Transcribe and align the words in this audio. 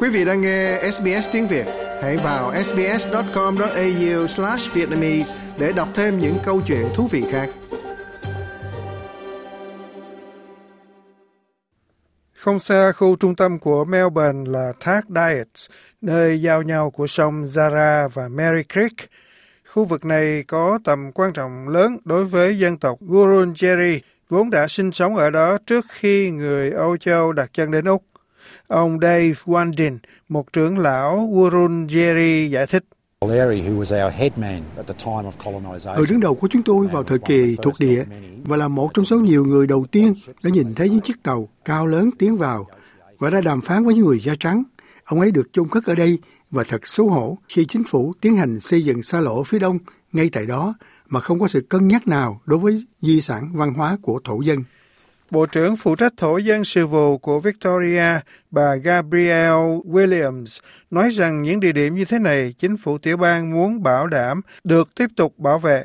Quý 0.00 0.08
vị 0.08 0.24
đang 0.24 0.40
nghe 0.40 0.90
SBS 0.92 1.28
tiếng 1.32 1.46
Việt, 1.46 1.66
hãy 2.02 2.16
vào 2.16 2.54
sbs.com.au/vietnamese 2.64 5.38
để 5.58 5.72
đọc 5.76 5.88
thêm 5.94 6.18
những 6.18 6.36
câu 6.44 6.60
chuyện 6.66 6.86
thú 6.94 7.08
vị 7.10 7.24
khác. 7.30 7.50
Không 12.34 12.58
xa 12.58 12.92
khu 12.92 13.16
trung 13.16 13.36
tâm 13.36 13.58
của 13.58 13.84
Melbourne 13.84 14.50
là 14.50 14.72
thác 14.80 15.04
Diets, 15.08 15.66
nơi 16.00 16.42
giao 16.42 16.62
nhau 16.62 16.90
của 16.90 17.06
sông 17.06 17.44
Zara 17.44 18.08
và 18.08 18.28
Mary 18.28 18.62
Creek. 18.72 18.92
Khu 19.68 19.84
vực 19.84 20.04
này 20.04 20.44
có 20.48 20.78
tầm 20.84 21.12
quan 21.12 21.32
trọng 21.32 21.68
lớn 21.68 21.98
đối 22.04 22.24
với 22.24 22.58
dân 22.58 22.78
tộc 22.78 22.98
Wurundjeri, 23.00 23.98
vốn 24.28 24.50
đã 24.50 24.68
sinh 24.68 24.92
sống 24.92 25.16
ở 25.16 25.30
đó 25.30 25.58
trước 25.66 25.86
khi 25.88 26.30
người 26.30 26.70
Âu 26.70 26.96
Châu 26.96 27.32
đặt 27.32 27.50
chân 27.52 27.70
đến 27.70 27.84
Úc. 27.84 28.02
Ông 28.66 28.98
Dave 29.00 29.32
Wandin, 29.44 29.98
một 30.28 30.52
trưởng 30.52 30.78
lão 30.78 31.28
Wurundjeri 31.32 32.48
giải 32.48 32.66
thích. 32.66 32.84
Người 35.96 36.06
đứng 36.08 36.20
đầu 36.20 36.34
của 36.34 36.48
chúng 36.50 36.62
tôi 36.62 36.86
vào 36.86 37.02
thời 37.02 37.18
kỳ 37.18 37.56
thuộc 37.62 37.74
địa 37.78 38.04
và 38.44 38.56
là 38.56 38.68
một 38.68 38.90
trong 38.94 39.04
số 39.04 39.20
nhiều 39.20 39.44
người 39.44 39.66
đầu 39.66 39.86
tiên 39.90 40.14
đã 40.42 40.50
nhìn 40.50 40.74
thấy 40.74 40.88
những 40.88 41.00
chiếc 41.00 41.22
tàu 41.22 41.48
cao 41.64 41.86
lớn 41.86 42.10
tiến 42.18 42.36
vào 42.36 42.66
và 43.18 43.30
đã 43.30 43.40
đàm 43.40 43.60
phán 43.60 43.84
với 43.84 43.94
những 43.94 44.04
người 44.06 44.20
da 44.20 44.34
trắng. 44.40 44.62
Ông 45.04 45.20
ấy 45.20 45.30
được 45.30 45.52
chôn 45.52 45.68
cất 45.68 45.84
ở 45.84 45.94
đây 45.94 46.18
và 46.50 46.64
thật 46.68 46.86
xấu 46.86 47.08
hổ 47.08 47.38
khi 47.48 47.64
chính 47.64 47.82
phủ 47.84 48.12
tiến 48.20 48.36
hành 48.36 48.60
xây 48.60 48.84
dựng 48.84 49.02
xa 49.02 49.20
lộ 49.20 49.42
phía 49.42 49.58
đông 49.58 49.78
ngay 50.12 50.30
tại 50.32 50.46
đó 50.46 50.74
mà 51.08 51.20
không 51.20 51.40
có 51.40 51.48
sự 51.48 51.60
cân 51.68 51.88
nhắc 51.88 52.08
nào 52.08 52.40
đối 52.44 52.58
với 52.58 52.86
di 53.00 53.20
sản 53.20 53.50
văn 53.54 53.74
hóa 53.74 53.98
của 54.02 54.20
thổ 54.24 54.40
dân. 54.40 54.64
Bộ 55.30 55.46
trưởng 55.46 55.76
phụ 55.76 55.94
trách 55.94 56.12
thổ 56.16 56.36
dân 56.36 56.64
sự 56.64 56.86
vụ 56.86 57.18
của 57.18 57.40
Victoria, 57.40 58.20
bà 58.50 58.74
Gabrielle 58.74 59.78
Williams, 59.84 60.60
nói 60.90 61.10
rằng 61.10 61.42
những 61.42 61.60
địa 61.60 61.72
điểm 61.72 61.94
như 61.94 62.04
thế 62.04 62.18
này, 62.18 62.54
chính 62.58 62.76
phủ 62.76 62.98
tiểu 62.98 63.16
bang 63.16 63.50
muốn 63.54 63.82
bảo 63.82 64.06
đảm 64.06 64.40
được 64.64 64.94
tiếp 64.94 65.06
tục 65.16 65.38
bảo 65.38 65.58
vệ. 65.58 65.84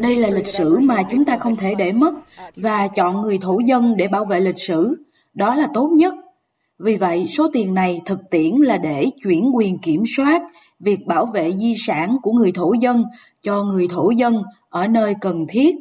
Đây 0.00 0.16
là 0.16 0.28
lịch 0.28 0.46
sử 0.46 0.78
mà 0.78 1.02
chúng 1.10 1.24
ta 1.24 1.38
không 1.38 1.56
thể 1.56 1.74
để 1.74 1.92
mất 1.92 2.14
và 2.56 2.88
chọn 2.88 3.20
người 3.20 3.38
thổ 3.38 3.58
dân 3.66 3.96
để 3.96 4.08
bảo 4.08 4.24
vệ 4.24 4.40
lịch 4.40 4.58
sử. 4.58 5.04
Đó 5.34 5.54
là 5.54 5.66
tốt 5.74 5.88
nhất. 5.92 6.14
Vì 6.78 6.96
vậy, 6.96 7.26
số 7.28 7.50
tiền 7.52 7.74
này 7.74 8.00
thực 8.06 8.18
tiễn 8.30 8.56
là 8.56 8.76
để 8.76 9.06
chuyển 9.24 9.50
quyền 9.54 9.78
kiểm 9.78 10.02
soát 10.16 10.42
việc 10.80 11.06
bảo 11.06 11.26
vệ 11.26 11.52
di 11.52 11.74
sản 11.86 12.16
của 12.22 12.32
người 12.32 12.52
thổ 12.52 12.72
dân 12.80 13.04
cho 13.42 13.62
người 13.62 13.88
thổ 13.88 14.10
dân 14.10 14.42
ở 14.68 14.88
nơi 14.88 15.14
cần 15.20 15.46
thiết 15.48 15.74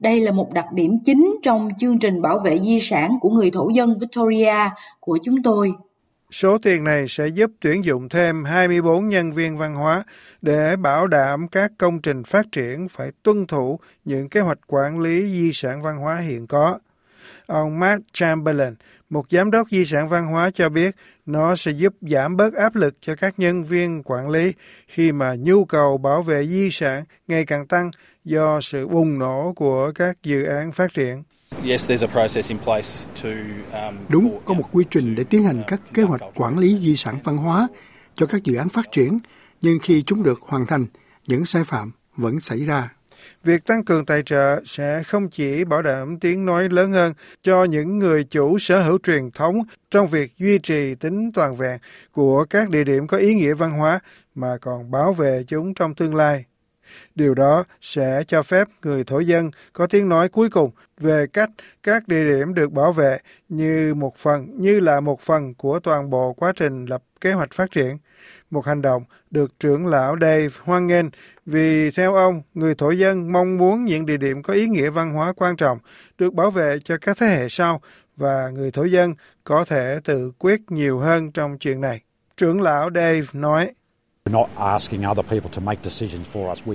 đây 0.00 0.20
là 0.20 0.32
một 0.32 0.52
đặc 0.52 0.66
điểm 0.74 0.92
chính 1.04 1.36
trong 1.42 1.68
chương 1.78 1.98
trình 1.98 2.22
bảo 2.22 2.38
vệ 2.38 2.58
di 2.58 2.80
sản 2.80 3.18
của 3.20 3.30
người 3.30 3.50
thổ 3.50 3.68
dân 3.68 3.98
Victoria 4.00 4.54
của 5.00 5.18
chúng 5.22 5.42
tôi. 5.42 5.72
Số 6.30 6.58
tiền 6.58 6.84
này 6.84 7.06
sẽ 7.08 7.26
giúp 7.26 7.50
tuyển 7.60 7.84
dụng 7.84 8.08
thêm 8.08 8.44
24 8.44 9.08
nhân 9.08 9.32
viên 9.32 9.56
văn 9.56 9.74
hóa 9.74 10.04
để 10.42 10.76
bảo 10.76 11.06
đảm 11.06 11.48
các 11.48 11.72
công 11.78 12.00
trình 12.00 12.22
phát 12.24 12.46
triển 12.52 12.88
phải 12.88 13.10
tuân 13.22 13.46
thủ 13.46 13.78
những 14.04 14.28
kế 14.28 14.40
hoạch 14.40 14.58
quản 14.66 15.00
lý 15.00 15.28
di 15.28 15.50
sản 15.52 15.82
văn 15.82 15.98
hóa 15.98 16.16
hiện 16.16 16.46
có. 16.46 16.78
Ông 17.50 17.78
Matt 17.78 18.02
Chamberlain, 18.12 18.74
một 19.10 19.26
giám 19.30 19.50
đốc 19.50 19.68
di 19.70 19.84
sản 19.84 20.08
văn 20.08 20.26
hóa 20.26 20.50
cho 20.50 20.68
biết 20.68 20.96
nó 21.26 21.56
sẽ 21.56 21.70
giúp 21.70 21.94
giảm 22.00 22.36
bớt 22.36 22.54
áp 22.54 22.74
lực 22.74 22.94
cho 23.00 23.14
các 23.14 23.38
nhân 23.38 23.64
viên 23.64 24.02
quản 24.04 24.28
lý 24.28 24.52
khi 24.88 25.12
mà 25.12 25.34
nhu 25.38 25.64
cầu 25.64 25.98
bảo 25.98 26.22
vệ 26.22 26.46
di 26.46 26.70
sản 26.70 27.04
ngày 27.28 27.44
càng 27.46 27.66
tăng 27.66 27.90
do 28.24 28.60
sự 28.60 28.88
bùng 28.88 29.18
nổ 29.18 29.52
của 29.56 29.92
các 29.94 30.22
dự 30.22 30.44
án 30.44 30.72
phát 30.72 30.94
triển. 30.94 31.22
Um, 33.72 33.96
Đúng, 34.08 34.40
có 34.44 34.54
một 34.54 34.68
quy 34.72 34.84
trình 34.90 35.14
để 35.14 35.24
tiến 35.24 35.42
hành 35.42 35.62
các 35.66 35.80
kế 35.94 36.02
hoạch 36.02 36.20
quản 36.34 36.58
lý 36.58 36.78
di 36.78 36.96
sản 36.96 37.18
văn 37.24 37.36
hóa 37.36 37.68
cho 38.14 38.26
các 38.26 38.44
dự 38.44 38.56
án 38.56 38.68
phát 38.68 38.92
triển, 38.92 39.18
nhưng 39.60 39.78
khi 39.82 40.02
chúng 40.02 40.22
được 40.22 40.40
hoàn 40.40 40.66
thành, 40.66 40.86
những 41.26 41.44
sai 41.44 41.64
phạm 41.64 41.92
vẫn 42.16 42.40
xảy 42.40 42.64
ra. 42.64 42.88
Việc 43.44 43.64
tăng 43.64 43.84
cường 43.84 44.06
tài 44.06 44.22
trợ 44.22 44.60
sẽ 44.64 45.02
không 45.02 45.28
chỉ 45.28 45.64
bảo 45.64 45.82
đảm 45.82 46.18
tiếng 46.18 46.46
nói 46.46 46.68
lớn 46.68 46.92
hơn 46.92 47.14
cho 47.42 47.64
những 47.64 47.98
người 47.98 48.24
chủ 48.24 48.58
sở 48.58 48.82
hữu 48.82 48.98
truyền 49.02 49.30
thống 49.30 49.60
trong 49.90 50.06
việc 50.06 50.32
duy 50.38 50.58
trì 50.58 50.94
tính 50.94 51.32
toàn 51.32 51.56
vẹn 51.56 51.78
của 52.12 52.44
các 52.50 52.70
địa 52.70 52.84
điểm 52.84 53.06
có 53.06 53.16
ý 53.16 53.34
nghĩa 53.34 53.54
văn 53.54 53.70
hóa, 53.70 54.00
mà 54.34 54.56
còn 54.60 54.90
bảo 54.90 55.12
vệ 55.12 55.44
chúng 55.46 55.74
trong 55.74 55.94
tương 55.94 56.14
lai. 56.14 56.44
Điều 57.14 57.34
đó 57.34 57.64
sẽ 57.80 58.22
cho 58.28 58.42
phép 58.42 58.68
người 58.82 59.04
thổ 59.04 59.18
dân 59.18 59.50
có 59.72 59.86
tiếng 59.86 60.08
nói 60.08 60.28
cuối 60.28 60.50
cùng 60.50 60.70
về 61.00 61.26
cách 61.32 61.50
các 61.82 62.08
địa 62.08 62.24
điểm 62.24 62.54
được 62.54 62.72
bảo 62.72 62.92
vệ 62.92 63.18
như 63.48 63.94
một 63.94 64.16
phần 64.16 64.62
như 64.62 64.80
là 64.80 65.00
một 65.00 65.20
phần 65.20 65.54
của 65.54 65.80
toàn 65.80 66.10
bộ 66.10 66.32
quá 66.32 66.52
trình 66.56 66.84
lập 66.84 67.02
kế 67.20 67.32
hoạch 67.32 67.52
phát 67.52 67.70
triển. 67.70 67.98
Một 68.50 68.66
hành 68.66 68.82
động 68.82 69.04
được 69.30 69.60
trưởng 69.60 69.86
lão 69.86 70.16
Dave 70.20 70.48
hoan 70.62 70.86
nghênh 70.86 71.06
vì 71.46 71.90
theo 71.90 72.14
ông, 72.14 72.42
người 72.54 72.74
thổ 72.74 72.90
dân 72.90 73.32
mong 73.32 73.56
muốn 73.56 73.84
những 73.84 74.06
địa 74.06 74.16
điểm 74.16 74.42
có 74.42 74.54
ý 74.54 74.66
nghĩa 74.66 74.90
văn 74.90 75.12
hóa 75.12 75.32
quan 75.32 75.56
trọng 75.56 75.78
được 76.18 76.34
bảo 76.34 76.50
vệ 76.50 76.78
cho 76.84 76.96
các 77.00 77.16
thế 77.20 77.26
hệ 77.26 77.48
sau 77.48 77.80
và 78.16 78.48
người 78.48 78.70
thổ 78.70 78.84
dân 78.84 79.14
có 79.44 79.64
thể 79.64 79.98
tự 80.04 80.32
quyết 80.38 80.60
nhiều 80.70 80.98
hơn 80.98 81.32
trong 81.32 81.58
chuyện 81.58 81.80
này. 81.80 82.00
Trưởng 82.36 82.60
lão 82.62 82.90
Dave 82.94 83.26
nói, 83.32 83.70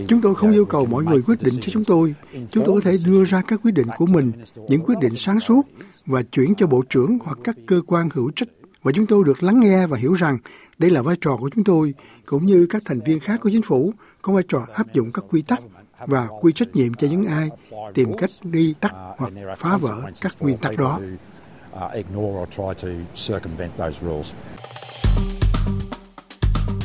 Chúng 0.08 0.22
tôi 0.22 0.36
không 0.36 0.52
yêu 0.52 0.66
cầu 0.66 0.86
mọi 0.86 1.04
người 1.04 1.22
quyết 1.22 1.42
định 1.42 1.54
cho 1.62 1.72
chúng 1.72 1.84
tôi. 1.84 2.16
Chúng 2.50 2.66
tôi 2.66 2.76
có 2.76 2.82
thể 2.92 2.98
đưa 3.06 3.26
ra 3.26 3.42
các 3.48 3.60
quyết 3.64 3.72
định 3.72 3.88
của 3.98 4.06
mình, 4.06 4.32
những 4.68 4.82
quyết 4.86 4.96
định 5.02 5.16
sáng 5.16 5.40
suốt 5.40 5.62
và 6.06 6.22
chuyển 6.22 6.56
cho 6.56 6.68
bộ 6.68 6.84
trưởng 6.90 7.18
hoặc 7.24 7.38
các 7.44 7.56
cơ 7.68 7.82
quan 7.88 8.10
hữu 8.14 8.32
trách. 8.36 8.48
Và 8.84 8.92
chúng 8.92 9.08
tôi 9.08 9.24
được 9.24 9.44
lắng 9.44 9.60
nghe 9.60 9.88
và 9.88 9.98
hiểu 9.98 10.14
rằng 10.14 10.38
đây 10.78 10.92
là 10.92 11.02
vai 11.02 11.16
trò 11.22 11.38
của 11.38 11.50
chúng 11.56 11.64
tôi, 11.64 11.94
cũng 12.26 12.46
như 12.46 12.68
các 12.70 12.82
thành 12.86 13.00
viên 13.06 13.20
khác 13.20 13.40
của 13.42 13.50
chính 13.50 13.62
phủ 13.62 13.94
có 14.22 14.34
vai 14.34 14.44
trò 14.48 14.66
áp 14.74 14.94
dụng 14.94 15.12
các 15.12 15.26
quy 15.30 15.42
tắc 15.42 15.62
và 16.06 16.28
quy 16.42 16.54
trách 16.54 16.76
nhiệm 16.76 16.94
cho 16.94 17.08
những 17.08 17.26
ai 17.26 17.50
tìm 17.94 18.18
cách 18.18 18.30
đi 18.44 18.74
tắt 18.82 18.94
hoặc 19.18 19.34
phá 19.58 19.78
vỡ 19.78 20.02
các 20.22 20.36
nguyên 20.40 20.58
tắc 20.58 20.78
đó. 20.78 21.00